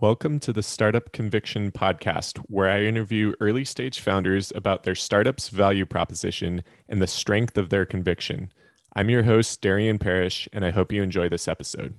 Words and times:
Welcome 0.00 0.40
to 0.40 0.52
the 0.54 0.62
Startup 0.62 1.12
Conviction 1.12 1.70
Podcast, 1.72 2.38
where 2.46 2.70
I 2.70 2.84
interview 2.84 3.34
early 3.38 3.66
stage 3.66 4.00
founders 4.00 4.50
about 4.56 4.82
their 4.82 4.94
startup's 4.94 5.50
value 5.50 5.84
proposition 5.84 6.64
and 6.88 7.02
the 7.02 7.06
strength 7.06 7.58
of 7.58 7.68
their 7.68 7.84
conviction. 7.84 8.50
I'm 8.96 9.10
your 9.10 9.24
host, 9.24 9.60
Darian 9.60 9.98
Parrish, 9.98 10.48
and 10.54 10.64
I 10.64 10.70
hope 10.70 10.90
you 10.90 11.02
enjoy 11.02 11.28
this 11.28 11.46
episode. 11.46 11.98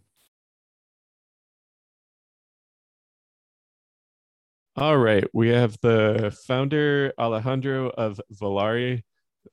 All 4.76 4.98
right, 4.98 5.26
we 5.32 5.50
have 5.50 5.78
the 5.84 6.36
founder, 6.48 7.14
Alejandro 7.20 7.90
of 7.90 8.20
Volari. 8.34 9.04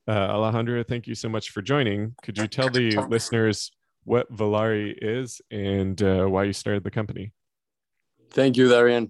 Uh, 0.09 0.12
Alejandro, 0.12 0.83
thank 0.85 1.07
you 1.07 1.15
so 1.15 1.29
much 1.29 1.51
for 1.51 1.61
joining. 1.61 2.15
Could 2.23 2.39
you 2.39 2.49
tell 2.49 2.71
the 2.71 2.96
listeners 3.11 3.71
what 4.05 4.33
Volari 4.33 4.95
is 5.03 5.43
and 5.51 6.01
uh, 6.03 6.25
why 6.25 6.45
you 6.45 6.55
started 6.55 6.83
the 6.83 6.91
company? 6.91 7.35
Thank 8.30 8.56
you, 8.56 8.68
Darian. 8.68 9.08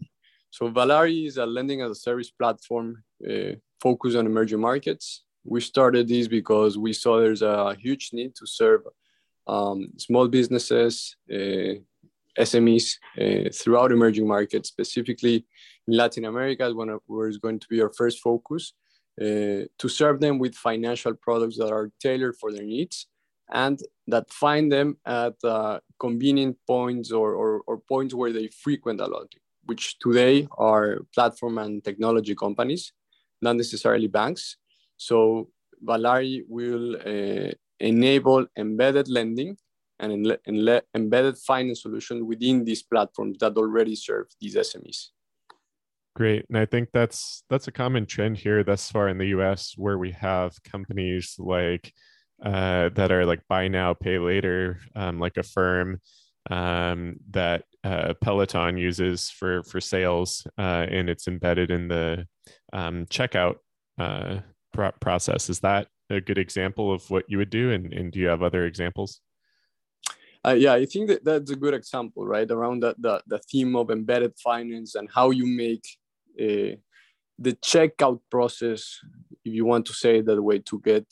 So 0.50 0.70
Valari 0.70 1.26
is 1.26 1.36
a 1.36 1.46
lending 1.46 1.82
as 1.82 1.90
a 1.90 1.94
service 1.94 2.30
platform 2.30 3.02
uh, 3.28 3.52
focused 3.80 4.16
on 4.16 4.26
emerging 4.26 4.60
markets. 4.60 5.24
We 5.44 5.60
started 5.60 6.08
this 6.08 6.28
because 6.28 6.78
we 6.78 6.92
saw 6.92 7.18
there's 7.18 7.42
a 7.42 7.74
huge 7.74 8.10
need 8.12 8.34
to 8.36 8.46
serve 8.46 8.82
um, 9.46 9.88
small 9.96 10.28
businesses, 10.28 11.16
uh, 11.30 11.74
SMEs 12.38 12.96
uh, 13.20 13.50
throughout 13.52 13.92
emerging 13.92 14.26
markets, 14.26 14.68
specifically 14.68 15.46
in 15.86 15.96
Latin 15.96 16.24
America, 16.24 16.66
of 16.66 17.00
where 17.06 17.28
is 17.28 17.38
going 17.38 17.58
to 17.58 17.66
be 17.68 17.80
our 17.82 17.92
first 17.92 18.20
focus, 18.20 18.74
uh, 19.20 19.66
to 19.78 19.88
serve 19.88 20.20
them 20.20 20.38
with 20.38 20.54
financial 20.54 21.14
products 21.14 21.56
that 21.58 21.72
are 21.72 21.90
tailored 22.00 22.36
for 22.36 22.52
their 22.52 22.64
needs 22.64 23.08
and 23.50 23.80
that 24.08 24.30
find 24.30 24.72
them 24.72 24.96
at 25.04 25.34
uh, 25.44 25.78
convenient 26.00 26.56
points 26.66 27.12
or, 27.12 27.34
or, 27.34 27.60
or, 27.66 27.78
points 27.78 28.14
where 28.14 28.32
they 28.32 28.48
frequent 28.48 29.00
a 29.00 29.06
lot, 29.06 29.28
which 29.66 29.98
today 29.98 30.48
are 30.56 31.00
platform 31.14 31.58
and 31.58 31.84
technology 31.84 32.34
companies, 32.34 32.92
not 33.42 33.56
necessarily 33.56 34.06
banks. 34.06 34.56
So 34.96 35.50
Volari 35.84 36.42
will 36.48 36.96
uh, 36.96 37.52
enable 37.80 38.46
embedded 38.56 39.08
lending 39.08 39.58
and 40.00 40.38
embedded 40.94 41.36
finance 41.38 41.82
solutions 41.82 42.22
within 42.22 42.64
these 42.64 42.82
platforms 42.82 43.36
that 43.38 43.56
already 43.56 43.94
serve 43.94 44.26
these 44.40 44.54
SMEs. 44.54 45.08
Great, 46.16 46.46
and 46.48 46.58
I 46.58 46.66
think 46.66 46.88
that's 46.92 47.44
that's 47.50 47.68
a 47.68 47.72
common 47.72 48.06
trend 48.06 48.38
here 48.38 48.64
thus 48.64 48.90
far 48.90 49.08
in 49.08 49.18
the 49.18 49.28
U.S., 49.38 49.74
where 49.76 49.98
we 49.98 50.12
have 50.12 50.60
companies 50.64 51.36
like 51.38 51.92
uh, 52.44 52.90
that 52.90 53.12
are 53.12 53.26
like 53.26 53.40
buy 53.48 53.68
now, 53.68 53.94
pay 53.94 54.18
later, 54.18 54.80
um, 54.94 55.18
like 55.18 55.36
Affirm 55.36 56.00
um, 56.50 57.16
that 57.30 57.64
uh, 57.84 58.14
Peloton 58.20 58.76
uses 58.76 59.30
for 59.30 59.62
for 59.62 59.80
sales, 59.80 60.46
uh, 60.56 60.86
and 60.88 61.08
it's 61.08 61.28
embedded 61.28 61.70
in 61.70 61.88
the 61.88 62.26
um, 62.72 63.06
checkout 63.06 63.56
uh, 63.98 64.38
pro- 64.72 64.92
process. 65.00 65.50
Is 65.50 65.60
that 65.60 65.88
a 66.10 66.20
good 66.20 66.38
example 66.38 66.92
of 66.92 67.08
what 67.10 67.24
you 67.28 67.38
would 67.38 67.50
do? 67.50 67.70
And, 67.70 67.92
and 67.92 68.12
do 68.12 68.18
you 68.18 68.28
have 68.28 68.42
other 68.42 68.64
examples? 68.64 69.20
Uh, 70.46 70.52
yeah, 70.52 70.72
I 70.72 70.86
think 70.86 71.08
that 71.08 71.24
that's 71.24 71.50
a 71.50 71.56
good 71.56 71.74
example, 71.74 72.24
right? 72.24 72.50
Around 72.50 72.80
the, 72.80 72.94
the, 72.98 73.22
the 73.26 73.38
theme 73.50 73.74
of 73.76 73.90
embedded 73.90 74.34
finance 74.38 74.94
and 74.94 75.08
how 75.12 75.30
you 75.30 75.46
make 75.46 75.84
uh, 76.40 76.78
the 77.38 77.52
checkout 77.62 78.20
process, 78.30 79.00
if 79.44 79.52
you 79.52 79.64
want 79.64 79.86
to 79.86 79.92
say 79.92 80.20
that 80.20 80.40
way, 80.40 80.60
to 80.60 80.80
get 80.80 81.04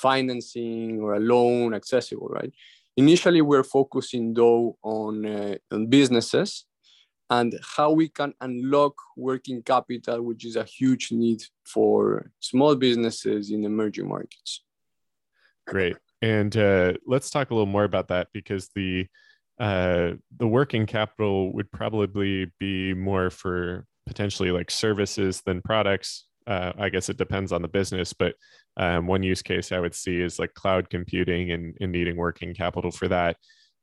financing 0.00 1.00
or 1.00 1.14
a 1.14 1.20
loan 1.20 1.74
accessible, 1.74 2.28
right? 2.28 2.52
Initially, 2.96 3.40
we're 3.40 3.64
focusing 3.78 4.34
though 4.34 4.76
on, 4.82 5.24
uh, 5.24 5.56
on 5.70 5.86
businesses 5.86 6.66
and 7.30 7.54
how 7.76 7.92
we 7.92 8.08
can 8.08 8.34
unlock 8.40 8.94
working 9.16 9.62
capital, 9.62 10.20
which 10.22 10.44
is 10.44 10.56
a 10.56 10.64
huge 10.64 11.12
need 11.12 11.40
for 11.64 12.30
small 12.40 12.74
businesses 12.74 13.50
in 13.50 13.64
emerging 13.64 14.08
markets. 14.08 14.64
Great. 15.66 15.96
And 16.20 16.54
uh, 16.56 16.94
let's 17.06 17.30
talk 17.30 17.50
a 17.50 17.54
little 17.54 17.66
more 17.66 17.84
about 17.84 18.08
that 18.08 18.28
because 18.32 18.68
the 18.74 19.06
uh, 19.60 20.14
the 20.38 20.46
working 20.46 20.86
capital 20.86 21.52
would 21.52 21.70
probably 21.70 22.50
be 22.58 22.94
more 22.94 23.28
for 23.30 23.84
potentially 24.06 24.50
like 24.50 24.70
services 24.70 25.42
than 25.44 25.60
products. 25.62 26.26
Uh, 26.46 26.72
I 26.78 26.88
guess 26.88 27.10
it 27.10 27.18
depends 27.18 27.52
on 27.52 27.62
the 27.62 27.68
business, 27.68 28.12
but 28.14 28.34
um, 28.80 29.06
one 29.06 29.22
use 29.22 29.42
case 29.42 29.72
I 29.72 29.78
would 29.78 29.94
see 29.94 30.22
is 30.22 30.38
like 30.38 30.54
cloud 30.54 30.88
computing 30.88 31.50
and, 31.50 31.76
and 31.82 31.92
needing 31.92 32.16
working 32.16 32.54
capital 32.54 32.90
for 32.90 33.08
that. 33.08 33.36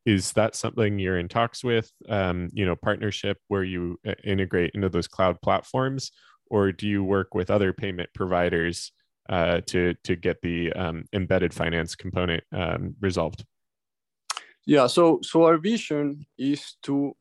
Is 0.08 0.32
that 0.32 0.56
something 0.56 0.98
you're 0.98 1.20
in 1.20 1.28
talks 1.28 1.64
with? 1.64 1.92
Um, 2.10 2.50
you 2.52 2.66
know, 2.66 2.76
partnership 2.76 3.38
where 3.48 3.64
you 3.64 4.00
uh, 4.08 4.16
integrate 4.24 4.72
into 4.74 4.90
those 4.90 5.08
cloud 5.08 5.40
platforms, 5.44 6.12
or 6.48 6.72
do 6.72 6.88
you 6.88 7.04
work 7.04 7.36
with 7.36 7.52
other 7.52 7.74
payment 7.74 8.10
providers 8.16 8.92
uh, 9.30 9.62
to 9.68 9.94
to 10.04 10.16
get 10.16 10.42
the 10.42 10.74
um, 10.74 11.04
embedded 11.14 11.54
finance 11.54 11.94
component 11.94 12.44
um, 12.52 12.96
resolved? 13.00 13.46
Yeah. 14.66 14.88
So 14.88 15.20
so 15.22 15.44
our 15.44 15.58
vision 15.58 16.26
is 16.40 16.76
to 16.84 17.16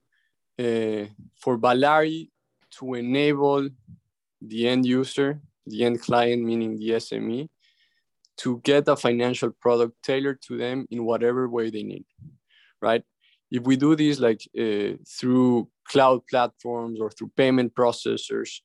uh, 0.58 1.12
for 1.34 1.58
Volari 1.58 2.30
to 2.78 2.94
enable 2.94 3.68
the 4.40 4.66
end 4.66 4.86
user, 4.86 5.42
the 5.66 5.84
end 5.84 6.00
client, 6.00 6.42
meaning 6.42 6.78
the 6.78 6.90
SME, 6.90 7.48
to 8.38 8.60
get 8.64 8.88
a 8.88 8.96
financial 8.96 9.50
product 9.50 9.94
tailored 10.02 10.42
to 10.42 10.56
them 10.56 10.86
in 10.90 11.04
whatever 11.04 11.48
way 11.48 11.70
they 11.70 11.82
need, 11.82 12.04
right? 12.82 13.02
If 13.50 13.62
we 13.62 13.76
do 13.76 13.96
this 13.96 14.18
like 14.18 14.42
uh, 14.58 14.96
through 15.08 15.68
cloud 15.88 16.26
platforms 16.28 17.00
or 17.00 17.10
through 17.10 17.30
payment 17.36 17.74
processors, 17.74 18.60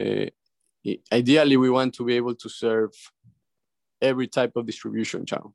uh, 0.00 0.26
ideally 1.12 1.56
we 1.56 1.70
want 1.70 1.94
to 1.94 2.04
be 2.04 2.16
able 2.16 2.34
to 2.34 2.48
serve 2.48 2.90
every 4.02 4.26
type 4.26 4.52
of 4.56 4.66
distribution 4.66 5.24
channel. 5.24 5.54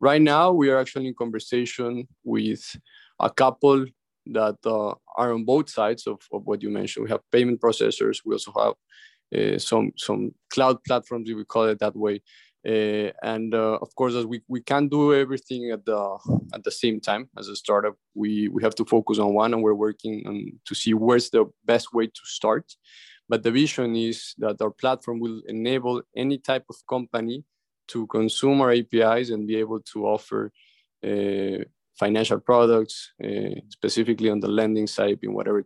Right 0.00 0.20
now, 0.20 0.52
we 0.52 0.68
are 0.70 0.78
actually 0.78 1.06
in 1.06 1.14
conversation 1.14 2.08
with 2.24 2.76
a 3.20 3.30
couple 3.30 3.86
that 4.26 4.56
uh, 4.66 4.94
are 5.16 5.32
on 5.32 5.44
both 5.44 5.70
sides 5.70 6.06
of, 6.06 6.18
of 6.32 6.44
what 6.44 6.62
you 6.62 6.70
mentioned. 6.70 7.04
We 7.04 7.10
have 7.10 7.20
payment 7.30 7.60
processors. 7.60 8.20
We 8.24 8.34
also 8.34 8.52
have 8.58 8.74
uh, 9.34 9.58
some 9.58 9.92
some 9.96 10.32
cloud 10.50 10.82
platforms, 10.84 11.28
if 11.30 11.36
we 11.36 11.44
call 11.44 11.64
it 11.64 11.78
that 11.78 11.96
way, 11.96 12.22
uh, 12.66 13.12
and 13.22 13.54
uh, 13.54 13.78
of 13.80 13.94
course, 13.94 14.14
as 14.14 14.26
we, 14.26 14.42
we 14.48 14.60
can't 14.60 14.90
do 14.90 15.14
everything 15.14 15.70
at 15.70 15.84
the 15.84 16.18
at 16.52 16.64
the 16.64 16.70
same 16.70 17.00
time 17.00 17.28
as 17.38 17.48
a 17.48 17.54
startup, 17.54 17.94
we 18.14 18.48
we 18.48 18.62
have 18.62 18.74
to 18.74 18.84
focus 18.84 19.18
on 19.18 19.34
one, 19.34 19.54
and 19.54 19.62
we're 19.62 19.74
working 19.74 20.26
on 20.26 20.52
to 20.64 20.74
see 20.74 20.92
where's 20.92 21.30
the 21.30 21.44
best 21.64 21.92
way 21.94 22.06
to 22.06 22.20
start. 22.24 22.64
But 23.28 23.42
the 23.42 23.52
vision 23.52 23.94
is 23.94 24.34
that 24.38 24.60
our 24.60 24.70
platform 24.70 25.20
will 25.20 25.42
enable 25.46 26.02
any 26.16 26.38
type 26.38 26.64
of 26.68 26.76
company 26.88 27.44
to 27.88 28.06
consume 28.08 28.60
our 28.60 28.72
APIs 28.72 29.30
and 29.30 29.46
be 29.46 29.56
able 29.56 29.80
to 29.92 30.06
offer 30.06 30.52
uh, 31.04 31.64
financial 31.98 32.40
products, 32.40 33.12
uh, 33.24 33.60
specifically 33.68 34.30
on 34.30 34.40
the 34.40 34.48
lending 34.48 34.86
side, 34.86 35.18
in 35.22 35.32
whatever 35.32 35.64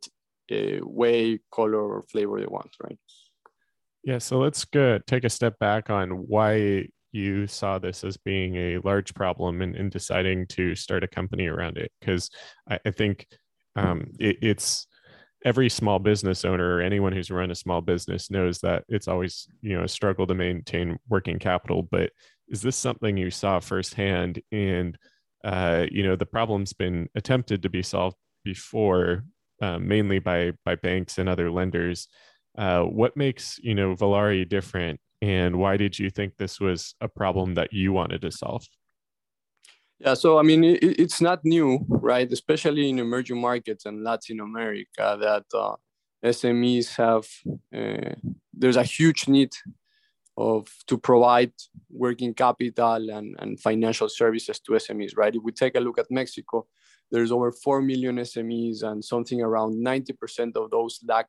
uh, 0.53 0.57
way, 0.83 1.39
color, 1.53 1.81
or 1.81 2.03
flavor 2.03 2.41
they 2.41 2.47
want, 2.47 2.71
right? 2.83 2.99
Yeah, 4.03 4.19
so 4.19 4.39
let's 4.39 4.65
go 4.65 4.99
take 5.07 5.25
a 5.25 5.31
step 5.31 5.59
back 5.59 5.91
on 5.91 6.11
why 6.11 6.87
you 7.13 7.47
saw 7.47 7.79
this 7.79 8.05
as 8.05 8.17
being 8.17 8.57
a 8.57 8.79
large 8.79 9.15
problem 9.15 9.61
and 9.63 9.75
in, 9.75 9.83
in, 9.83 9.91
deciding 9.91 10.47
to 10.47 10.75
start 10.75 11.05
a 11.05 11.09
company 11.09 11.47
around 11.49 11.77
it. 11.77 11.91
Because 12.01 12.31
I, 12.69 12.79
I, 12.87 12.91
think 12.93 13.27
um, 13.77 14.07
it, 14.19 14.39
it's 14.41 14.87
every 15.45 15.69
small 15.69 15.99
business 15.99 16.45
owner 16.45 16.77
or 16.77 16.81
anyone 16.81 17.13
who's 17.13 17.31
run 17.31 17.51
a 17.51 17.55
small 17.55 17.81
business 17.81 18.31
knows 18.31 18.59
that 18.61 18.85
it's 18.89 19.09
always 19.09 19.49
you 19.63 19.77
know 19.77 19.85
a 19.85 19.89
struggle 19.89 20.27
to 20.27 20.35
maintain 20.35 20.99
working 21.09 21.39
capital. 21.39 21.83
But 21.83 22.11
is 22.49 22.63
this 22.63 22.77
something 22.77 23.17
you 23.17 23.31
saw 23.31 23.61
firsthand? 23.61 24.41
And 24.53 24.97
uh, 25.45 25.87
you 25.91 26.05
know 26.05 26.17
the 26.17 26.27
problem's 26.27 26.73
been 26.73 27.09
attempted 27.15 27.63
to 27.63 27.69
be 27.69 27.83
solved 27.83 28.17
before, 28.45 29.25
uh, 29.61 29.79
mainly 29.79 30.21
by 30.21 30.53
by 30.65 30.77
banks 30.77 31.19
and 31.19 31.29
other 31.29 31.51
lenders. 31.51 32.09
Uh, 32.61 32.83
what 32.83 33.17
makes 33.17 33.59
you 33.63 33.75
know 33.75 33.95
Volari 33.97 34.47
different, 34.47 35.01
and 35.23 35.57
why 35.57 35.79
did 35.79 35.99
you 35.99 36.11
think 36.11 36.37
this 36.37 36.61
was 36.61 36.95
a 37.01 37.09
problem 37.09 37.55
that 37.55 37.73
you 37.73 37.91
wanted 37.95 38.21
to 38.21 38.31
solve? 38.31 38.69
Yeah, 39.99 40.13
so 40.13 40.39
I 40.39 40.43
mean, 40.43 40.65
it, 40.65 40.83
it's 40.83 41.23
not 41.23 41.43
new, 41.43 41.79
right? 41.89 42.31
Especially 42.31 42.91
in 42.91 42.99
emerging 42.99 43.41
markets 43.41 43.87
and 43.87 44.05
Latin 44.05 44.41
America, 44.41 45.17
that 45.19 45.45
uh, 45.55 45.77
SMEs 46.23 46.97
have 46.97 47.27
uh, 47.75 48.15
there's 48.53 48.77
a 48.77 48.83
huge 48.83 49.27
need 49.27 49.53
of 50.37 50.69
to 50.87 50.99
provide 50.99 51.53
working 51.89 52.35
capital 52.35 53.09
and, 53.09 53.37
and 53.39 53.59
financial 53.59 54.11
services 54.11 54.61
to 54.61 54.73
SMEs, 54.73 55.17
right? 55.17 55.35
If 55.35 55.43
we 55.43 55.53
take 55.53 55.77
a 55.77 55.81
look 55.81 55.99
at 55.99 56.11
Mexico, 56.11 56.67
there's 57.11 57.33
over 57.33 57.53
4 57.53 57.81
million 57.81 58.17
SMEs 58.17 58.83
and 58.83 59.03
something 59.03 59.41
around 59.41 59.75
90% 59.83 60.57
of 60.57 60.71
those 60.71 61.01
lack 61.09 61.29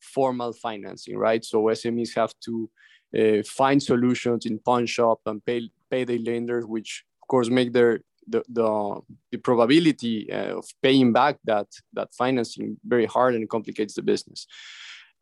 formal 0.00 0.52
financing, 0.52 1.16
right? 1.16 1.44
So 1.44 1.64
SMEs 1.64 2.14
have 2.14 2.32
to 2.44 2.70
uh, 3.18 3.42
find 3.46 3.82
solutions 3.82 4.46
in 4.46 4.58
pawn 4.58 4.86
shop 4.86 5.20
and 5.26 5.44
pay 5.44 5.70
payday 5.90 6.18
lenders, 6.18 6.64
which 6.66 7.04
of 7.22 7.28
course 7.28 7.48
make 7.48 7.72
their 7.72 8.00
the 8.26 8.42
the, 8.48 9.00
the 9.32 9.38
probability 9.38 10.30
uh, 10.32 10.58
of 10.58 10.66
paying 10.82 11.12
back 11.12 11.38
that 11.44 11.68
that 11.94 12.14
financing 12.14 12.76
very 12.84 13.06
hard 13.06 13.34
and 13.34 13.48
complicates 13.48 13.94
the 13.94 14.02
business. 14.02 14.46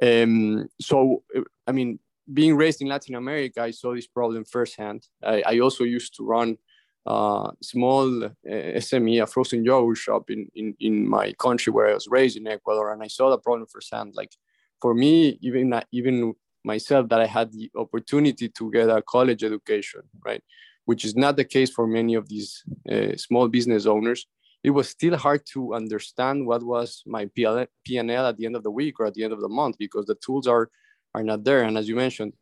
Um, 0.02 0.68
so 0.80 1.22
I 1.66 1.72
mean, 1.72 1.98
being 2.32 2.56
raised 2.56 2.82
in 2.82 2.88
Latin 2.88 3.14
America, 3.14 3.62
I 3.62 3.70
saw 3.70 3.94
this 3.94 4.06
problem 4.06 4.44
firsthand. 4.44 5.06
I, 5.22 5.42
I 5.46 5.58
also 5.60 5.84
used 5.84 6.16
to 6.16 6.24
run 6.24 6.58
uh, 7.06 7.52
small 7.62 8.24
uh, 8.24 8.28
SME, 8.44 9.22
a 9.22 9.26
frozen 9.26 9.64
yogurt 9.64 9.96
shop 9.96 10.28
in, 10.28 10.48
in, 10.56 10.74
in 10.80 11.08
my 11.08 11.32
country 11.34 11.72
where 11.72 11.88
I 11.88 11.94
was 11.94 12.08
raised 12.08 12.36
in 12.36 12.48
Ecuador, 12.48 12.92
and 12.92 13.02
I 13.02 13.06
saw 13.06 13.30
the 13.30 13.38
problem 13.38 13.66
firsthand. 13.72 14.14
Like 14.16 14.32
for 14.80 14.94
me, 14.94 15.38
even 15.42 15.80
even 15.92 16.34
myself, 16.64 17.08
that 17.08 17.20
I 17.20 17.26
had 17.26 17.52
the 17.52 17.70
opportunity 17.76 18.48
to 18.48 18.70
get 18.70 18.88
a 18.88 19.02
college 19.02 19.44
education, 19.44 20.02
right, 20.24 20.42
which 20.84 21.04
is 21.04 21.14
not 21.16 21.36
the 21.36 21.44
case 21.44 21.70
for 21.70 21.86
many 21.86 22.14
of 22.14 22.28
these 22.28 22.62
uh, 22.90 23.16
small 23.16 23.48
business 23.48 23.86
owners. 23.86 24.26
It 24.62 24.70
was 24.70 24.88
still 24.88 25.16
hard 25.16 25.42
to 25.52 25.74
understand 25.74 26.46
what 26.46 26.62
was 26.62 27.02
my 27.06 27.26
P&L 27.34 27.58
at 27.58 28.36
the 28.36 28.46
end 28.46 28.56
of 28.56 28.64
the 28.64 28.70
week 28.70 28.98
or 28.98 29.06
at 29.06 29.14
the 29.14 29.22
end 29.22 29.32
of 29.32 29.40
the 29.40 29.48
month 29.48 29.76
because 29.78 30.06
the 30.06 30.16
tools 30.16 30.46
are 30.46 30.70
are 31.14 31.22
not 31.22 31.44
there. 31.44 31.62
And 31.62 31.78
as 31.78 31.88
you 31.88 31.96
mentioned, 31.96 32.32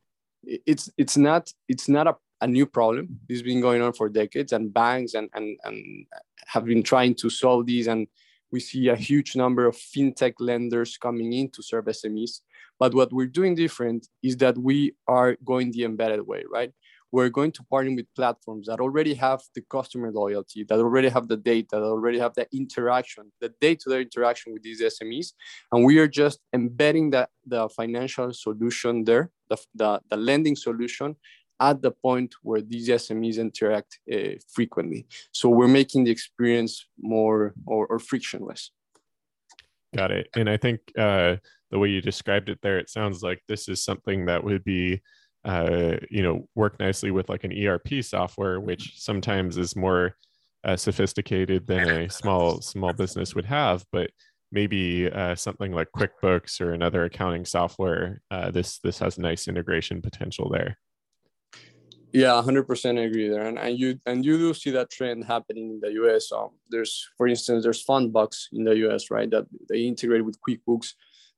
it's 0.45 0.91
it's 0.97 1.17
not 1.17 1.53
it's 1.69 1.89
not 1.89 2.07
a 2.07 2.17
a 2.41 2.47
new 2.47 2.67
problem. 2.67 3.21
This 3.27 3.39
has 3.39 3.43
been 3.43 3.61
going 3.61 3.81
on 3.81 3.93
for 3.95 4.09
decades, 4.09 4.53
and 4.53 4.73
banks 4.73 5.15
and, 5.15 5.29
and, 5.35 5.59
and 5.65 6.07
have 6.47 6.67
been 6.67 6.83
trying 6.83 7.15
to 7.17 7.31
solve 7.31 7.67
these. 7.67 7.87
And 7.87 8.07
we 8.55 8.61
see 8.61 8.87
a 8.89 8.95
huge 9.11 9.31
number 9.35 9.67
of 9.67 9.77
fintech 9.93 10.35
lenders 10.39 10.97
coming 10.97 11.33
in 11.33 11.47
to 11.51 11.61
serve 11.61 11.87
SMEs. 11.87 12.35
But 12.79 12.95
what 12.95 13.13
we're 13.13 13.35
doing 13.41 13.57
different 13.57 14.07
is 14.23 14.37
that 14.43 14.57
we 14.57 14.95
are 15.09 15.31
going 15.45 15.73
the 15.73 15.83
embedded 15.91 16.23
way, 16.25 16.45
right? 16.57 16.73
We're 17.11 17.35
going 17.39 17.53
to 17.59 17.63
partner 17.65 17.93
with 17.97 18.15
platforms 18.15 18.65
that 18.69 18.79
already 18.87 19.15
have 19.15 19.41
the 19.57 19.63
customer 19.77 20.11
loyalty, 20.13 20.61
that 20.69 20.79
already 20.79 21.09
have 21.17 21.27
the 21.27 21.41
data, 21.53 21.75
that 21.81 21.95
already 21.97 22.21
have 22.25 22.35
the 22.35 22.47
interaction, 22.61 23.25
the 23.41 23.51
day-to-day 23.61 24.03
interaction 24.03 24.53
with 24.53 24.63
these 24.63 24.81
SMEs. 24.95 25.29
And 25.73 25.85
we 25.85 25.99
are 25.99 26.11
just 26.23 26.39
embedding 26.53 27.11
the, 27.11 27.29
the 27.55 27.69
financial 27.81 28.33
solution 28.33 29.03
there, 29.03 29.33
the, 29.51 29.59
the, 29.75 30.01
the 30.11 30.17
lending 30.17 30.55
solution 30.55 31.17
at 31.61 31.83
the 31.83 31.91
point 31.91 32.35
where 32.43 32.61
these 32.61 32.89
SMEs 32.89 33.39
interact 33.39 33.99
uh, 34.13 34.37
frequently. 34.53 35.07
So 35.33 35.49
we're 35.49 35.69
making 35.69 36.05
the 36.05 36.11
experience 36.11 36.87
more 36.99 37.55
or, 37.67 37.87
or 37.87 37.99
frictionless. 37.99 38.71
Got 39.95 40.11
it. 40.11 40.29
And 40.35 40.51
I 40.51 40.57
think 40.57 40.81
uh, 40.99 41.37
the 41.71 41.79
way 41.79 41.89
you 41.89 42.01
described 42.01 42.49
it 42.49 42.59
there, 42.63 42.79
it 42.79 42.91
sounds 42.91 43.23
like 43.23 43.43
this 43.47 43.69
is 43.69 43.85
something 43.85 44.27
that 44.27 44.43
would 44.43 44.65
be, 44.65 45.01
uh, 45.45 45.97
you 46.11 46.23
know, 46.23 46.49
work 46.55 46.81
nicely 46.81 47.11
with 47.11 47.29
like 47.29 47.45
an 47.45 47.53
ERP 47.53 48.03
software, 48.03 48.61
which 48.61 48.95
sometimes 48.97 49.57
is 49.57 49.77
more 49.77 50.17
uh, 50.65 50.77
sophisticated 50.77 51.67
than 51.67 51.89
a 51.89 52.11
small 52.11 52.61
small 52.61 52.93
business 52.93 53.35
would 53.35 53.45
have, 53.45 53.85
but 53.93 54.11
maybe 54.51 55.11
uh, 55.11 55.35
something 55.35 55.73
like 55.73 55.89
QuickBooks 55.95 56.61
or 56.61 56.73
another 56.73 57.05
accounting 57.05 57.45
software. 57.45 58.21
Uh, 58.31 58.51
this 58.51 58.79
this 58.79 58.99
has 58.99 59.19
nice 59.19 59.47
integration 59.47 60.01
potential 60.01 60.49
there. 60.51 60.79
Yeah, 62.15 62.41
hundred 62.41 62.69
percent 62.69 62.97
agree 62.97 63.29
there, 63.29 63.45
and, 63.45 63.59
and 63.59 63.77
you 63.77 63.99
and 64.07 64.25
you 64.25 64.39
do 64.39 64.55
see 64.55 64.71
that 64.71 64.89
trend 64.89 65.25
happening 65.25 65.69
in 65.69 65.81
the 65.81 65.91
US. 66.05 66.31
Um, 66.31 66.51
there's, 66.71 67.09
for 67.17 67.27
instance, 67.27 67.65
there's 67.65 67.85
Fundbox 67.85 68.47
in 68.53 68.63
the 68.63 68.77
US, 68.87 69.11
right? 69.11 69.29
That 69.29 69.47
they 69.69 69.81
integrate 69.81 70.25
with 70.25 70.39
QuickBooks. 70.41 70.93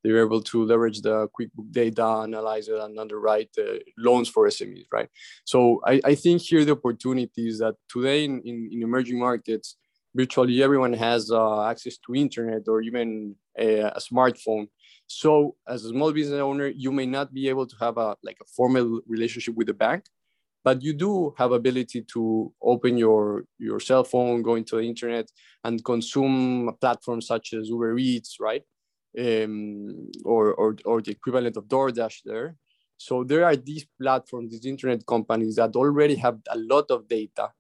They're 0.04 0.22
able 0.22 0.42
to 0.42 0.66
leverage 0.66 1.00
the 1.00 1.28
QuickBook 1.28 1.72
data, 1.72 2.04
analyze 2.04 2.68
it, 2.68 2.78
and 2.78 2.98
underwrite 2.98 3.56
loans 3.96 4.28
for 4.28 4.46
SMEs, 4.48 4.84
right? 4.92 5.08
So 5.44 5.80
I, 5.86 6.02
I 6.04 6.14
think 6.14 6.42
here 6.42 6.62
the 6.62 6.72
opportunity 6.72 7.48
is 7.48 7.60
that 7.60 7.76
today 7.88 8.26
in, 8.26 8.42
in, 8.44 8.68
in 8.70 8.82
emerging 8.82 9.18
markets, 9.18 9.76
virtually 10.14 10.62
everyone 10.62 10.92
has 10.92 11.30
uh, 11.30 11.64
access 11.64 11.96
to 12.04 12.14
internet 12.14 12.68
or 12.68 12.82
even 12.82 13.34
a, 13.58 13.80
a, 13.80 13.98
smartphone. 13.98 14.68
So 15.06 15.56
as 15.66 15.84
a 15.86 15.88
small 15.88 16.12
business 16.12 16.40
owner, 16.40 16.66
you 16.68 16.92
may 16.92 17.06
not 17.06 17.32
be 17.32 17.48
able 17.48 17.66
to 17.66 17.76
have 17.80 17.96
a 17.96 18.16
like 18.22 18.36
a 18.42 18.46
formal 18.56 19.00
relationship 19.06 19.54
with 19.54 19.68
the 19.68 19.74
bank, 19.74 20.04
but 20.66 20.82
you 20.82 20.92
do 20.92 21.32
have 21.38 21.52
ability 21.52 22.00
to 22.14 22.52
open 22.72 22.92
your 23.04 23.44
your 23.66 23.80
cell 23.88 24.04
phone 24.04 24.42
go 24.42 24.54
into 24.60 24.76
the 24.76 24.86
internet 24.92 25.26
and 25.64 25.84
consume 25.92 26.70
platforms 26.80 27.26
such 27.32 27.46
as 27.54 27.68
uber 27.68 27.96
eats 27.98 28.32
right 28.48 28.64
um, 29.18 30.10
or, 30.24 30.52
or, 30.54 30.76
or 30.84 31.00
the 31.00 31.12
equivalent 31.12 31.56
of 31.56 31.64
DoorDash 31.64 32.22
there. 32.24 32.56
So 32.98 33.24
there 33.24 33.44
are 33.44 33.56
these 33.56 33.86
platforms, 34.00 34.52
these 34.52 34.66
internet 34.66 35.04
companies 35.06 35.56
that 35.56 35.76
already 35.76 36.16
have 36.16 36.38
a 36.50 36.58
lot 36.58 36.90
of 36.90 37.08
data 37.08 37.50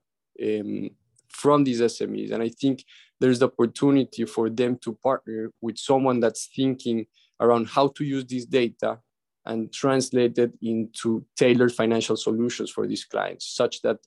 um, 0.42 0.90
from 1.28 1.64
these 1.64 1.80
SMEs. 1.80 2.32
And 2.32 2.42
I 2.42 2.48
think 2.48 2.84
there's 3.20 3.38
the 3.38 3.46
opportunity 3.46 4.24
for 4.24 4.48
them 4.48 4.78
to 4.78 4.94
partner 4.94 5.50
with 5.60 5.78
someone 5.78 6.20
that's 6.20 6.48
thinking 6.54 7.06
around 7.40 7.68
how 7.68 7.88
to 7.88 8.04
use 8.04 8.24
this 8.24 8.46
data 8.46 8.98
and 9.46 9.72
translated 9.72 10.52
into 10.60 11.24
tailored 11.36 11.72
financial 11.72 12.16
solutions 12.16 12.70
for 12.70 12.86
these 12.86 13.04
clients, 13.04 13.46
such 13.54 13.82
that 13.82 13.98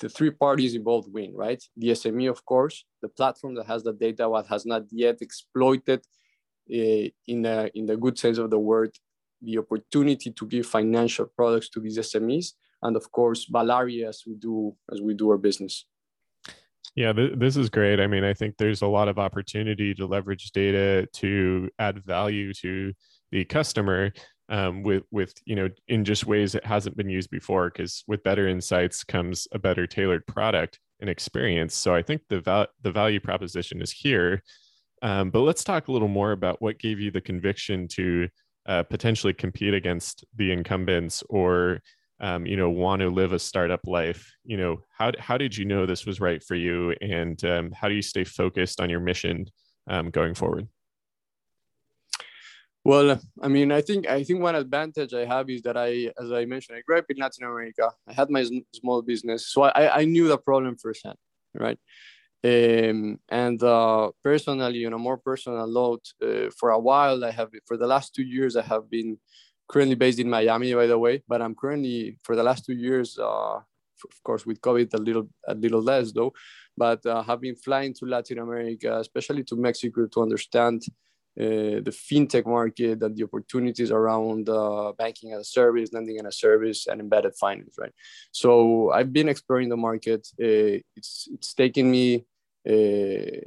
the 0.00 0.08
three 0.08 0.30
parties 0.30 0.74
involved 0.74 1.12
win, 1.12 1.34
right? 1.34 1.62
The 1.76 1.88
SME, 1.88 2.30
of 2.30 2.44
course, 2.44 2.84
the 3.02 3.08
platform 3.08 3.54
that 3.56 3.66
has 3.66 3.82
the 3.82 3.92
data, 3.92 4.28
what 4.28 4.46
has 4.48 4.66
not 4.66 4.82
yet 4.90 5.22
exploited 5.22 6.00
uh, 6.70 7.08
in, 7.26 7.46
a, 7.46 7.70
in 7.74 7.86
the 7.86 7.96
good 7.96 8.18
sense 8.18 8.38
of 8.38 8.50
the 8.50 8.58
word, 8.58 8.90
the 9.40 9.58
opportunity 9.58 10.30
to 10.30 10.46
give 10.46 10.66
financial 10.66 11.26
products 11.26 11.68
to 11.70 11.80
these 11.80 11.98
SMEs, 11.98 12.52
and 12.82 12.96
of 12.96 13.10
course, 13.10 13.46
Valari 13.52 14.06
as 14.06 14.22
we 14.26 14.34
do 14.34 14.74
as 14.92 15.00
we 15.00 15.14
do 15.14 15.30
our 15.30 15.38
business. 15.38 15.84
Yeah, 16.94 17.12
th- 17.12 17.38
this 17.38 17.56
is 17.56 17.70
great. 17.70 18.00
I 18.00 18.06
mean, 18.06 18.24
I 18.24 18.34
think 18.34 18.56
there's 18.56 18.82
a 18.82 18.86
lot 18.86 19.08
of 19.08 19.18
opportunity 19.18 19.94
to 19.94 20.06
leverage 20.06 20.50
data 20.50 21.06
to 21.14 21.70
add 21.78 22.04
value 22.04 22.52
to 22.54 22.92
the 23.30 23.44
customer 23.44 24.12
um, 24.48 24.82
with 24.82 25.04
with 25.10 25.34
you 25.44 25.56
know 25.56 25.68
in 25.88 26.04
just 26.04 26.26
ways 26.26 26.54
it 26.54 26.64
hasn't 26.64 26.96
been 26.96 27.10
used 27.10 27.30
before 27.30 27.70
because 27.70 28.02
with 28.06 28.22
better 28.22 28.48
insights 28.48 29.04
comes 29.04 29.46
a 29.52 29.58
better 29.58 29.86
tailored 29.86 30.26
product 30.26 30.78
and 31.00 31.10
experience. 31.10 31.74
So 31.74 31.94
i 31.94 32.02
think 32.02 32.22
the 32.28 32.40
val- 32.40 32.68
the 32.82 32.92
value 32.92 33.20
proposition 33.20 33.82
is 33.82 33.92
here. 33.92 34.42
Um, 35.00 35.30
but 35.30 35.40
let's 35.40 35.62
talk 35.62 35.88
a 35.88 35.92
little 35.92 36.08
more 36.08 36.32
about 36.32 36.60
what 36.60 36.78
gave 36.80 36.98
you 36.98 37.10
the 37.10 37.20
conviction 37.20 37.86
to 37.88 38.28
uh, 38.66 38.82
potentially 38.82 39.32
compete 39.32 39.72
against 39.72 40.24
the 40.34 40.50
incumbents 40.50 41.22
or 41.28 41.80
um, 42.20 42.46
you 42.46 42.56
know 42.56 42.70
want 42.70 43.00
to 43.00 43.10
live 43.10 43.32
a 43.32 43.38
startup 43.38 43.86
life. 43.86 44.32
You 44.44 44.56
know 44.56 44.80
how, 44.96 45.12
how 45.18 45.38
did 45.38 45.56
you 45.56 45.64
know 45.64 45.86
this 45.86 46.06
was 46.06 46.20
right 46.20 46.42
for 46.42 46.54
you? 46.54 46.94
And 47.00 47.42
um, 47.44 47.72
how 47.72 47.88
do 47.88 47.94
you 47.94 48.02
stay 48.02 48.24
focused 48.24 48.80
on 48.80 48.90
your 48.90 49.00
mission 49.00 49.46
um, 49.88 50.10
going 50.10 50.34
forward 50.34 50.68
well, 52.88 53.20
I 53.42 53.48
mean, 53.48 53.70
I 53.70 53.82
think 53.82 54.08
I 54.08 54.24
think 54.24 54.40
one 54.40 54.54
advantage 54.54 55.12
I 55.12 55.26
have 55.26 55.50
is 55.50 55.60
that 55.66 55.76
I, 55.76 56.10
as 56.22 56.32
I 56.32 56.46
mentioned, 56.46 56.78
I 56.78 56.80
grew 56.80 56.96
up 56.96 57.04
in 57.10 57.18
Latin 57.18 57.44
America. 57.44 57.90
I 58.10 58.14
had 58.14 58.30
my 58.30 58.42
small 58.74 59.02
business, 59.02 59.52
so 59.52 59.64
I, 59.64 60.00
I 60.00 60.04
knew 60.06 60.26
the 60.26 60.38
problem 60.38 60.74
firsthand, 60.76 61.18
right? 61.54 61.78
Um, 62.42 63.18
and 63.28 63.62
uh, 63.62 64.10
personally, 64.24 64.86
on 64.86 64.94
a 64.94 64.98
more 65.06 65.18
personal 65.18 65.66
note, 65.66 66.06
uh, 66.22 66.48
for 66.58 66.70
a 66.70 66.78
while, 66.78 67.26
I 67.26 67.30
have 67.30 67.50
for 67.66 67.76
the 67.76 67.86
last 67.86 68.14
two 68.14 68.22
years, 68.22 68.56
I 68.56 68.62
have 68.62 68.88
been 68.88 69.18
currently 69.68 69.96
based 69.96 70.18
in 70.18 70.30
Miami, 70.30 70.72
by 70.72 70.86
the 70.86 70.98
way. 70.98 71.22
But 71.28 71.42
I'm 71.42 71.54
currently 71.54 72.16
for 72.22 72.36
the 72.36 72.42
last 72.42 72.64
two 72.64 72.78
years, 72.86 73.18
uh, 73.18 73.56
of 74.12 74.16
course, 74.24 74.46
with 74.46 74.62
COVID 74.62 74.94
a 74.94 75.02
little 75.08 75.28
a 75.46 75.54
little 75.54 75.82
less 75.82 76.10
though, 76.12 76.32
but 76.74 77.04
uh, 77.04 77.22
have 77.22 77.42
been 77.42 77.56
flying 77.56 77.92
to 77.98 78.06
Latin 78.06 78.38
America, 78.38 78.98
especially 78.98 79.44
to 79.44 79.56
Mexico, 79.56 80.06
to 80.06 80.22
understand 80.22 80.80
uh, 81.40 81.80
the 81.86 81.92
fintech 81.92 82.46
market 82.46 83.02
and 83.02 83.16
the 83.16 83.22
opportunities 83.22 83.90
around 83.92 84.48
uh, 84.48 84.92
banking 84.98 85.32
as 85.32 85.40
a 85.40 85.44
service, 85.44 85.92
lending 85.92 86.18
as 86.18 86.26
a 86.26 86.32
service, 86.32 86.86
and 86.88 87.00
embedded 87.00 87.34
finance, 87.36 87.76
right? 87.78 87.92
So 88.32 88.90
I've 88.90 89.12
been 89.12 89.28
exploring 89.28 89.68
the 89.68 89.76
market. 89.76 90.26
Uh, 90.40 90.82
it's 90.96 91.28
it's 91.30 91.54
taken 91.54 91.90
me 91.90 92.26
uh, 92.68 93.40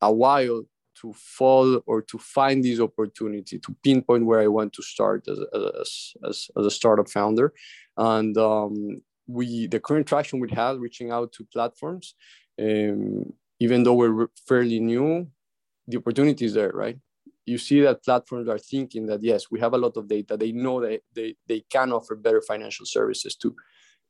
a 0.00 0.12
while 0.12 0.64
to 1.00 1.12
fall 1.12 1.80
or 1.86 2.02
to 2.02 2.18
find 2.18 2.64
this 2.64 2.80
opportunity 2.80 3.58
to 3.58 3.76
pinpoint 3.84 4.26
where 4.26 4.40
I 4.40 4.48
want 4.48 4.72
to 4.72 4.82
start 4.82 5.28
as 5.28 5.38
as, 5.80 6.14
as, 6.28 6.50
as 6.58 6.66
a 6.66 6.70
startup 6.70 7.08
founder, 7.08 7.52
and 7.96 8.36
um, 8.36 9.02
we 9.28 9.68
the 9.68 9.80
current 9.80 10.06
traction 10.06 10.40
we 10.40 10.50
have 10.50 10.80
reaching 10.80 11.12
out 11.12 11.32
to 11.34 11.44
platforms. 11.52 12.14
Um, 12.60 13.32
even 13.58 13.84
though 13.84 13.94
we're 13.94 14.28
fairly 14.46 14.80
new, 14.80 15.28
the 15.86 15.98
opportunity 15.98 16.44
is 16.44 16.54
there, 16.54 16.70
right? 16.70 16.98
You 17.44 17.58
see 17.58 17.80
that 17.82 18.04
platforms 18.04 18.48
are 18.48 18.58
thinking 18.58 19.06
that 19.06 19.22
yes, 19.22 19.50
we 19.50 19.60
have 19.60 19.74
a 19.74 19.78
lot 19.78 19.96
of 19.96 20.08
data. 20.08 20.36
They 20.36 20.52
know 20.52 20.80
that 20.80 21.00
they, 21.14 21.36
they 21.46 21.64
can 21.70 21.92
offer 21.92 22.16
better 22.16 22.42
financial 22.42 22.86
services 22.86 23.36
to 23.36 23.54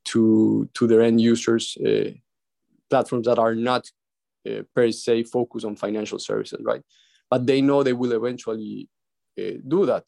to 0.06 0.68
to 0.74 0.86
their 0.86 1.02
end 1.02 1.20
users. 1.20 1.76
Uh, 1.76 2.12
platforms 2.88 3.26
that 3.26 3.38
are 3.38 3.54
not 3.54 3.84
uh, 4.48 4.62
per 4.74 4.90
se 4.90 5.24
focused 5.24 5.66
on 5.66 5.76
financial 5.76 6.18
services, 6.18 6.60
right? 6.64 6.82
But 7.28 7.46
they 7.46 7.60
know 7.60 7.82
they 7.82 7.92
will 7.92 8.12
eventually 8.12 8.88
uh, 9.38 9.58
do 9.66 9.86
that. 9.86 10.04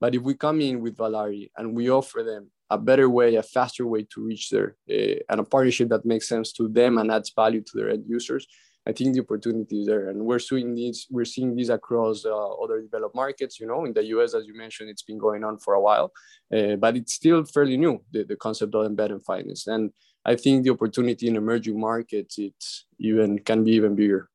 But 0.00 0.14
if 0.14 0.22
we 0.22 0.34
come 0.34 0.60
in 0.60 0.80
with 0.80 0.96
Valari 0.96 1.50
and 1.56 1.74
we 1.74 1.90
offer 1.90 2.22
them 2.22 2.50
a 2.70 2.78
better 2.78 3.10
way, 3.10 3.34
a 3.34 3.42
faster 3.42 3.86
way 3.86 4.06
to 4.14 4.24
reach 4.24 4.48
their, 4.50 4.76
uh, 4.88 5.18
and 5.28 5.40
a 5.40 5.44
partnership 5.44 5.88
that 5.88 6.06
makes 6.06 6.28
sense 6.28 6.52
to 6.52 6.68
them 6.68 6.98
and 6.98 7.10
adds 7.10 7.32
value 7.34 7.62
to 7.62 7.72
their 7.74 7.90
end 7.90 8.04
users. 8.06 8.46
I 8.90 8.92
think 8.92 9.14
the 9.14 9.20
opportunity 9.20 9.82
is 9.82 9.86
there, 9.86 10.08
and 10.08 10.18
we're 10.28 10.40
seeing 10.40 10.74
this. 10.74 11.06
We're 11.08 11.24
seeing 11.34 11.54
these 11.54 11.70
across 11.70 12.24
uh, 12.24 12.62
other 12.62 12.80
developed 12.80 13.14
markets. 13.14 13.60
You 13.60 13.68
know, 13.68 13.84
in 13.84 13.92
the 13.92 14.04
U.S., 14.14 14.34
as 14.34 14.46
you 14.48 14.56
mentioned, 14.64 14.90
it's 14.90 15.04
been 15.04 15.16
going 15.26 15.44
on 15.44 15.58
for 15.58 15.74
a 15.74 15.80
while, 15.80 16.10
uh, 16.52 16.74
but 16.74 16.96
it's 16.96 17.14
still 17.14 17.44
fairly 17.44 17.76
new. 17.76 18.02
The, 18.10 18.24
the 18.24 18.34
concept 18.34 18.74
of 18.74 18.84
embedded 18.84 19.22
finance, 19.22 19.68
and 19.68 19.92
I 20.24 20.34
think 20.34 20.64
the 20.64 20.70
opportunity 20.70 21.28
in 21.28 21.36
emerging 21.36 21.78
markets 21.78 22.36
it's 22.38 22.86
even 22.98 23.38
can 23.38 23.62
be 23.62 23.72
even 23.78 23.94
bigger. 23.94 24.28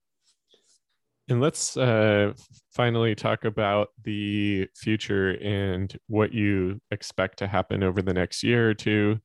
And 1.28 1.42
let's 1.42 1.76
uh, 1.76 2.32
finally 2.72 3.14
talk 3.14 3.44
about 3.44 3.90
the 4.04 4.70
future 4.74 5.32
and 5.42 5.94
what 6.08 6.32
you 6.32 6.80
expect 6.92 7.40
to 7.40 7.48
happen 7.48 7.84
over 7.84 8.02
the 8.02 8.14
next 8.14 8.42
year 8.42 8.70
or 8.70 8.74
two, 8.74 9.20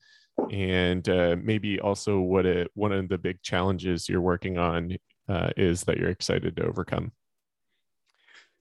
and 0.50 1.08
uh, 1.08 1.36
maybe 1.40 1.78
also 1.78 2.18
what 2.18 2.46
one 2.74 2.90
of 2.90 3.08
the 3.08 3.18
big 3.18 3.40
challenges 3.42 4.08
you're 4.08 4.28
working 4.32 4.58
on 4.58 4.96
uh, 5.30 5.50
is 5.56 5.84
that 5.84 5.96
you're 5.98 6.10
excited 6.10 6.56
to 6.56 6.64
overcome. 6.64 7.12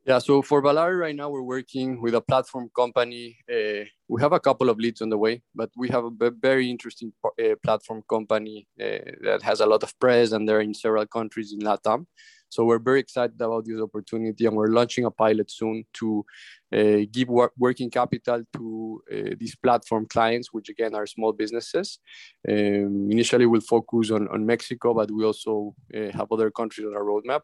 Yeah, 0.06 0.20
so 0.20 0.42
for 0.42 0.62
Valari 0.62 0.98
right 1.00 1.16
now, 1.16 1.30
we're 1.30 1.44
working 1.44 2.02
with 2.02 2.16
a 2.16 2.22
platform 2.22 2.70
company. 2.76 3.38
Uh, 3.52 3.84
we 4.08 4.22
have 4.22 4.34
a 4.34 4.40
couple 4.40 4.70
of 4.70 4.78
leads 4.78 5.02
on 5.02 5.10
the 5.10 5.18
way, 5.18 5.44
but 5.54 5.70
we 5.76 5.90
have 5.90 6.06
a 6.06 6.32
very 6.32 6.70
interesting 6.70 7.12
uh, 7.24 7.56
platform 7.64 8.02
company 8.10 8.68
uh, 8.80 9.00
that 9.22 9.42
has 9.44 9.60
a 9.60 9.66
lot 9.66 9.84
of 9.84 9.94
press 10.00 10.32
and 10.32 10.48
they're 10.48 10.62
in 10.62 10.74
several 10.74 11.06
countries 11.06 11.54
in 11.54 11.60
LATAM. 11.60 12.06
So 12.50 12.66
we're 12.66 12.80
very 12.80 13.00
excited 13.00 13.40
about 13.40 13.66
this 13.66 13.80
opportunity, 13.80 14.46
and 14.46 14.56
we're 14.56 14.68
launching 14.68 15.06
a 15.06 15.12
pilot 15.12 15.52
soon 15.52 15.86
to 15.94 16.26
uh, 16.74 17.06
give 17.12 17.30
work, 17.30 17.54
working 17.58 17.92
capital 17.92 18.44
to 18.54 19.02
uh, 19.12 19.36
these 19.40 19.56
platform 19.56 20.08
clients, 20.08 20.52
which 20.52 20.70
again 20.70 20.96
are 20.96 21.06
small 21.06 21.32
businesses. 21.32 22.00
Um, 22.48 23.10
initially, 23.12 23.46
we'll 23.46 23.62
focus 23.62 24.12
on, 24.12 24.28
on 24.30 24.46
Mexico, 24.46 24.94
but 24.96 25.12
we 25.12 25.24
also 25.24 25.76
uh, 25.96 26.12
have 26.12 26.32
other 26.32 26.50
countries 26.50 26.88
on 26.88 26.96
our 26.96 27.04
roadmap. 27.04 27.42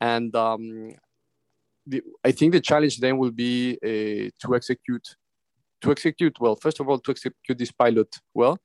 And 0.00 0.34
um, 0.36 0.90
the, 1.86 2.02
I 2.22 2.32
think 2.32 2.52
the 2.52 2.60
challenge 2.60 2.98
then 2.98 3.16
will 3.16 3.30
be 3.30 3.78
to 3.80 4.54
execute 4.54 5.16
to 5.80 5.90
execute 5.90 6.38
well. 6.40 6.56
First 6.56 6.80
of 6.80 6.88
all, 6.88 6.98
to 6.98 7.10
execute 7.10 7.58
this 7.58 7.72
pilot 7.72 8.14
well, 8.34 8.58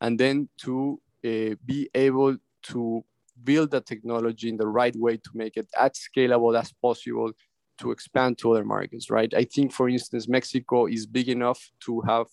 and 0.00 0.18
then 0.18 0.48
to 0.62 1.00
be 1.22 1.88
able 1.94 2.36
to 2.64 3.04
build 3.44 3.70
the 3.70 3.80
technology 3.80 4.48
in 4.48 4.56
the 4.56 4.66
right 4.66 4.94
way 4.96 5.16
to 5.16 5.30
make 5.34 5.56
it 5.56 5.68
as 5.78 5.92
scalable 5.92 6.58
as 6.58 6.72
possible 6.72 7.32
to 7.78 7.90
expand 7.90 8.38
to 8.38 8.52
other 8.52 8.64
markets, 8.64 9.10
right? 9.10 9.32
I 9.34 9.44
think, 9.44 9.72
for 9.72 9.88
instance, 9.88 10.28
Mexico 10.28 10.86
is 10.86 11.06
big 11.06 11.28
enough 11.28 11.70
to 11.80 12.00
have 12.02 12.26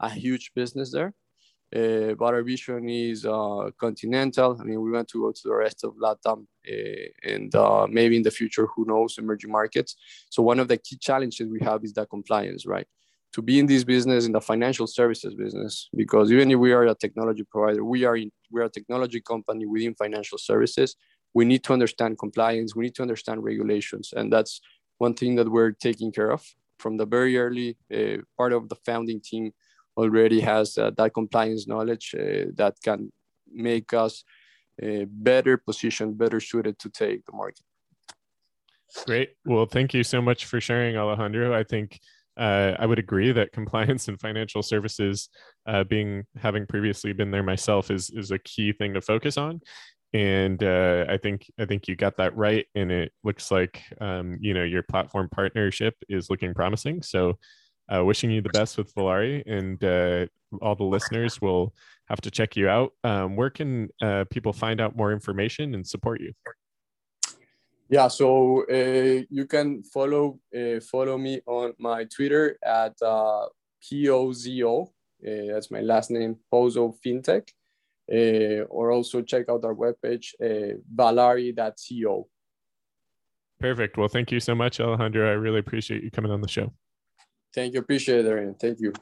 a 0.00 0.10
huge 0.10 0.52
business 0.54 0.92
there. 0.92 1.14
Uh, 1.74 2.14
but 2.14 2.32
our 2.32 2.42
vision 2.42 2.88
is 2.88 3.26
uh, 3.26 3.70
continental. 3.78 4.56
I 4.60 4.64
mean, 4.64 4.80
we 4.80 4.92
want 4.92 5.08
to 5.08 5.20
go 5.20 5.32
to 5.32 5.42
the 5.44 5.54
rest 5.54 5.84
of 5.84 5.94
LATAM 5.96 6.46
uh, 6.68 7.30
and 7.30 7.54
uh, 7.54 7.86
maybe 7.90 8.16
in 8.16 8.22
the 8.22 8.30
future, 8.30 8.66
who 8.74 8.84
knows, 8.86 9.18
emerging 9.18 9.50
markets. 9.50 9.96
So 10.30 10.42
one 10.42 10.60
of 10.60 10.68
the 10.68 10.76
key 10.76 10.96
challenges 10.96 11.48
we 11.48 11.60
have 11.60 11.84
is 11.84 11.92
that 11.94 12.08
compliance, 12.08 12.66
right? 12.66 12.86
To 13.36 13.42
be 13.42 13.58
in 13.58 13.66
this 13.66 13.84
business, 13.84 14.24
in 14.24 14.32
the 14.32 14.40
financial 14.40 14.86
services 14.86 15.34
business, 15.34 15.90
because 15.94 16.32
even 16.32 16.50
if 16.50 16.58
we 16.58 16.72
are 16.72 16.86
a 16.86 16.94
technology 16.94 17.44
provider, 17.44 17.84
we 17.84 18.04
are 18.08 18.16
in, 18.16 18.30
we 18.50 18.62
are 18.62 18.64
a 18.64 18.70
technology 18.78 19.20
company 19.20 19.66
within 19.66 19.94
financial 19.94 20.38
services. 20.38 20.96
We 21.34 21.44
need 21.44 21.62
to 21.64 21.74
understand 21.74 22.18
compliance. 22.18 22.74
We 22.74 22.84
need 22.84 22.94
to 22.94 23.02
understand 23.02 23.44
regulations, 23.44 24.14
and 24.16 24.32
that's 24.32 24.62
one 24.96 25.12
thing 25.12 25.34
that 25.36 25.50
we're 25.50 25.72
taking 25.72 26.12
care 26.12 26.30
of 26.30 26.42
from 26.78 26.96
the 26.96 27.04
very 27.04 27.36
early 27.36 27.76
uh, 27.94 28.22
part 28.38 28.54
of 28.54 28.70
the 28.70 28.76
founding 28.86 29.20
team 29.20 29.52
already 29.98 30.40
has 30.40 30.78
uh, 30.78 30.92
that 30.96 31.12
compliance 31.12 31.66
knowledge 31.66 32.14
uh, 32.18 32.46
that 32.54 32.74
can 32.82 33.12
make 33.52 33.92
us 33.92 34.24
uh, 34.82 35.04
better 35.10 35.58
positioned, 35.58 36.16
better 36.16 36.40
suited 36.40 36.78
to 36.78 36.88
take 36.88 37.20
the 37.26 37.32
market. 37.32 37.66
Great. 39.04 39.30
Well, 39.44 39.66
thank 39.66 39.92
you 39.92 40.04
so 40.04 40.22
much 40.22 40.46
for 40.46 40.58
sharing, 40.58 40.96
Alejandro. 40.96 41.54
I 41.54 41.64
think 41.64 42.00
uh, 42.36 42.74
I 42.78 42.86
would 42.86 42.98
agree 42.98 43.32
that 43.32 43.52
compliance 43.52 44.08
and 44.08 44.20
financial 44.20 44.62
services, 44.62 45.28
uh, 45.66 45.84
being 45.84 46.24
having 46.36 46.66
previously 46.66 47.12
been 47.12 47.30
there 47.30 47.42
myself, 47.42 47.90
is 47.90 48.10
is 48.10 48.30
a 48.30 48.38
key 48.38 48.72
thing 48.72 48.94
to 48.94 49.00
focus 49.00 49.36
on. 49.36 49.60
And 50.12 50.62
uh, 50.62 51.04
I 51.08 51.18
think 51.18 51.46
I 51.58 51.64
think 51.66 51.88
you 51.88 51.96
got 51.96 52.16
that 52.18 52.36
right, 52.36 52.66
and 52.74 52.90
it 52.90 53.12
looks 53.24 53.50
like 53.50 53.82
um, 54.00 54.38
you 54.40 54.54
know 54.54 54.64
your 54.64 54.82
platform 54.82 55.28
partnership 55.30 55.94
is 56.08 56.30
looking 56.30 56.54
promising. 56.54 57.02
So 57.02 57.38
uh, 57.94 58.04
wishing 58.04 58.30
you 58.30 58.40
the 58.40 58.48
best 58.50 58.78
with 58.78 58.94
Valari, 58.94 59.42
and 59.46 59.82
uh, 59.82 60.26
all 60.60 60.74
the 60.74 60.84
listeners 60.84 61.40
will 61.40 61.74
have 62.08 62.20
to 62.22 62.30
check 62.30 62.56
you 62.56 62.68
out. 62.68 62.92
Um, 63.04 63.36
where 63.36 63.50
can 63.50 63.88
uh, 64.02 64.24
people 64.30 64.52
find 64.52 64.80
out 64.80 64.96
more 64.96 65.12
information 65.12 65.74
and 65.74 65.86
support 65.86 66.20
you? 66.20 66.32
Yeah, 67.88 68.08
so 68.08 68.64
uh, 68.68 69.22
you 69.30 69.46
can 69.46 69.84
follow 69.84 70.40
uh, 70.56 70.80
follow 70.80 71.16
me 71.18 71.40
on 71.46 71.72
my 71.78 72.04
Twitter 72.04 72.58
at 72.64 72.94
uh, 73.00 73.46
pozo. 73.80 74.88
that's 75.22 75.70
my 75.70 75.80
last 75.80 76.10
name, 76.10 76.36
Pozo 76.52 76.94
FinTech, 77.04 77.48
or 78.68 78.90
also 78.90 79.22
check 79.22 79.48
out 79.48 79.64
our 79.64 79.74
webpage, 79.74 80.34
uh, 80.42 80.78
valari.co. 80.94 82.28
Perfect. 83.58 83.96
Well, 83.96 84.08
thank 84.08 84.32
you 84.32 84.40
so 84.40 84.54
much, 84.54 84.80
Alejandro. 84.80 85.30
I 85.30 85.34
really 85.34 85.60
appreciate 85.60 86.02
you 86.02 86.10
coming 86.10 86.32
on 86.32 86.40
the 86.40 86.48
show. 86.48 86.72
Thank 87.54 87.74
you. 87.74 87.80
Appreciate 87.80 88.26
it, 88.26 88.28
Aaron. 88.28 88.54
Thank 88.54 88.80
you. 88.80 88.92